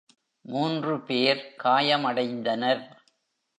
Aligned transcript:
மூன்று 0.45 1.01
பேர் 1.01 1.55
காயமடைந்தனர். 1.63 2.81